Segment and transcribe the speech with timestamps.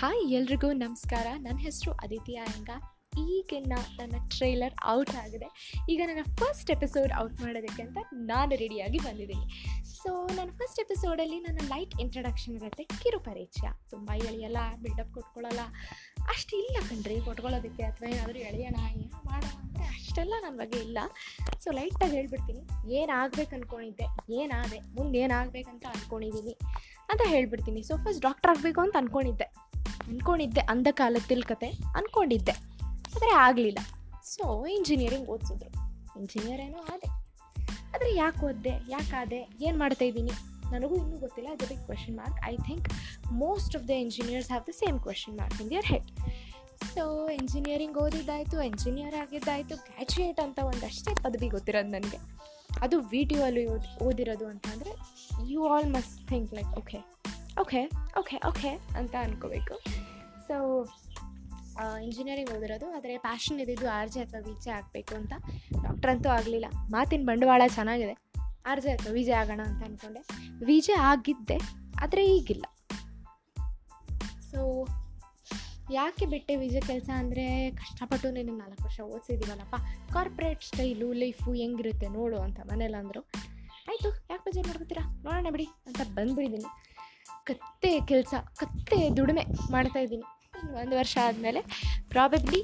[0.00, 1.26] Hi ಎಲ್ರಿಗೂ ನಮಸ್ಕಾರ.
[1.44, 2.70] ನನ್ನ ಹೆಸರು ಅದಿತಿ ಆಯಂಗ
[3.22, 5.48] ಈಗಿನ ನನ್ನ ಟ್ರೈಲರ್ ಔಟ್ ಆಗಿದೆ.
[5.92, 7.98] ಈಗ ನನ್ನ ಫಸ್ಟ್ ಎಪಿಸೋಡ್ ಔಟ್ ಮಾಡೋದಕ್ಕೆ ಅಂತ
[8.30, 9.46] ನಾನು ರೆಡಿಯಾಗಿ ಬಂದಿದ್ದೀನಿ.
[10.00, 15.64] ಸೊ ನನ್ನ ಫಸ್ಟ್ ಎಪಿಸೋಡಲ್ಲಿ ನನ್ನ ಲೈಟ್ ಇಂಟ್ರಡಕ್ಷನ್ ಇರುತ್ತೆ ಕಿರು ಪರಿಚಯ ತುಂಬ ಎಳೆಯಲ್ಲ ಬಿಲ್ಡಪ್ ಕೊಟ್ಕೊಳ್ಳಲ್ಲ
[16.62, 20.98] ಇಲ್ಲ ಕಣ್ರಿ ಕೊಟ್ಕೊಳ್ಳೋದಕ್ಕೆ ಅಥವಾ ಏನಾದರೂ ಎಳೆಯೋಣ, ಏನೋ ಮಾಡೋಣ ಅಂದರೆ ಅಷ್ಟೆಲ್ಲ ನನ್ನ ಬಗ್ಗೆ ಇಲ್ಲ.
[21.64, 22.62] ಸೊ ಲೈಟಾಗಿ ಹೇಳ್ಬಿಡ್ತೀನಿ.
[23.00, 24.08] ಏನಾಗಬೇಕು ಅಂದ್ಕೊಂಡಿದ್ದೆ
[24.42, 26.54] ಏನಾದೆ ಮುಂದೆ ಏನಾಗಬೇಕಂತ ಅಂದ್ಕೊಂಡಿದ್ದೀನಿ
[27.12, 27.82] ಅಂತ ಹೇಳ್ಬಿಡ್ತೀನಿ.
[27.90, 29.48] ಸೊ ಫಸ್ಟ್ ಡಾಕ್ಟರ್ ಆಗಬೇಕು ಅಂತ ಅಂದ್ಕೊಂಡಿದ್ದೆ
[30.06, 32.52] ಅಂದ್ಕೊಂಡಿದ್ದೆ ಅಂದ ಕಾಲದಲ್ಲಿ ಕತೆ ಅಂದ್ಕೊಂಡಿದ್ದೆ
[33.16, 33.78] ಆದರೆ ಆಗಲಿಲ್ಲ.
[34.22, 35.70] So engineering ಓದಿಸಿದ್ರು.
[36.20, 37.06] ಇಂಜಿನಿಯರ್ ಏನೋ ಆದೆ.
[37.94, 40.30] ಆದರೆ ಯಾಕೆ ಓದಿದೆ ಯಾಕಾದೆ ಏನು ಮಾಡ್ತಾ ಇದ್ದೀನಿ?
[40.72, 42.88] ನನಗೂ ಇನ್ನೂ ಗೊತ್ತಿಲ್ಲ ಅದ್ರ big question mark I think
[43.32, 46.10] most of the engineers have the same question mark in their head
[46.94, 52.18] so engineering ಓದಿದ್ದಾಯಿತು engineer ಆಗಿದ್ದಾಯಿತು ಗ್ರ್ಯಾಜುಯೇಟ್ ಅಂತ ಒಂದಷ್ಟೇ ಪದವಿ ಗೊತ್ತಿರೋದು ನನಗೆ.
[52.80, 54.92] ಅದು ವಿ ಟಿ ಓದಿ, ಓದಿರೋದು ಅಂತಂದರೆ
[55.50, 57.17] you all must think like okay
[57.62, 57.80] okay
[58.20, 59.74] okay okay ಅಂತ ಅನ್ಕೋಬೇಕು.
[60.48, 60.56] ಸೊ
[62.04, 65.32] ಇಂಜಿನಿಯರಿಂಗ್ ಓದಿರೋದು, ಆದರೆ ಪ್ಯಾಷನ್ ಇದ್ದಿದ್ದು ಆರ್ ಜೆ ಅಥವಾ ವಿಜೆ ಆಗಬೇಕು ಅಂತ.
[65.84, 66.68] ಡಾಕ್ಟರ್ ಅಂತೂ ಆಗಲಿಲ್ಲ.
[66.94, 68.14] ಮಾತಿನ ಬಂಡವಾಳ ಚೆನ್ನಾಗಿದೆ.
[68.70, 70.22] ಆರ್ ಜೆ ಅಥವಾ ವಿಜಯ ಆಗೋಣ ಅಂತ ಅಂದ್ಕೊಂಡೆ
[70.70, 71.58] ವಿಜೆ ಆಗಿದ್ದೆ,
[72.04, 72.64] ಆದರೆ ಈಗಿಲ್ಲ.
[74.50, 74.60] ಸೊ
[75.98, 77.44] ಯಾಕೆ ಬಿಟ್ಟೆ ವಿಜಯ ಕೆಲಸ ಅಂದರೆ
[77.80, 79.76] ಕಷ್ಟಪಟ್ಟು ನಿನಗೆ ನಾಲ್ಕು ವರ್ಷ ಓದಿಸಿದ್ದೀವಲ್ಲಪ್ಪ
[80.14, 83.22] ಕಾರ್ಪೊರೇಟ್ ಸ್ಟೈಲು ಲೈಫು ಹೆಂಗಿರುತ್ತೆ ನೋಡು ಅಂತ ಮನೇಲಿ ಅಂದರು.
[83.90, 85.04] ಆಯಿತು, ಯಾಕೆ ಬೇಜಾರು ಮಾಡ್ಕೊತೀರಾ?
[85.26, 86.70] ನೋಡೋಣ ಬಿಡಿ ಅಂತ ಬಂದ್ಬಿಟ್ಟಿದ್ದೀನಿ
[87.48, 90.26] ಕತ್ತೆ ಕೆಲಸ, ಕತ್ತೆ ದುಡಿಮೆ ಮಾಡ್ತಾ ಇದ್ದೀನಿ.
[90.82, 91.60] ಒಂದು ವರ್ಷ ಆದಮೇಲೆ
[92.12, 92.60] ಪ್ರಾಬಬ್ಲಿ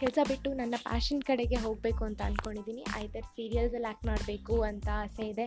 [0.00, 5.46] ಕೆಲಸ ಬಿಟ್ಟು ನನ್ನ ಪ್ಯಾಷನ್ ಕಡೆಗೆ ಹೋಗಬೇಕು ಅಂತ ಅಂದ್ಕೊಂಡಿದ್ದೀನಿ ಐದರ್ ಸೀರಿಯಲ್ಸಲ್ಲಿ ಆ್ಯಕ್ಟ್ ಮಾಡಬೇಕು ಅಂತ ಆಸೆ ಇದೆ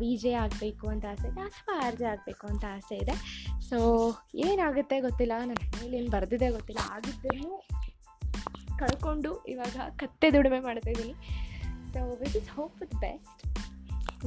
[0.00, 3.14] ವಿ ಜೆ ಆಗಬೇಕು ಅಂತ ಆಸೆ ಇದೆ, ಅಥವಾ ಆರ್ ಜೆ ಆಗಬೇಕು ಅಂತ ಆಸೆ ಇದೆ.
[3.68, 3.78] ಸೊ
[4.46, 6.80] ಏನಾಗುತ್ತೆ ಗೊತ್ತಿಲ್ಲ, ನನ್ನ ಮನೇಲಿ ಏನು ಬರೆದಿದೆ ಗೊತ್ತಿಲ್ಲ.
[6.96, 7.50] ಆಗಿದ್ದನ್ನು
[8.82, 11.14] ಕಳ್ಕೊಂಡು ಇವಾಗ ಕತ್ತೆ ದುಡಿಮೆ ಮಾಡ್ತಾಯಿದ್ದೀನಿ
[11.92, 13.40] so which is hope with best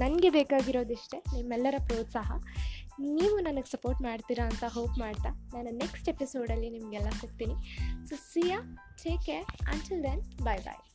[0.04, 2.32] ನನಗೆ ಬೇಕಾಗಿರೋದಿಷ್ಟೇ ನಿಮ್ಮೆಲ್ಲರ ಪ್ರೋತ್ಸಾಹ.
[3.00, 7.54] ನೀವು ನನಗೆ ಸಪೋರ್ಟ್ ಮಾಡ್ತೀರಾ ಅಂತ ಹೋಪ್ ಮಾಡ್ತಾ ನಾನು ನೆಕ್ಸ್ಟ್ ಎಪಿಸೋಡಲ್ಲಿ ನಿಮಗೆಲ್ಲ ಸಿಗ್ತೀನಿ.
[8.10, 10.93] So see ya take care until then bye bye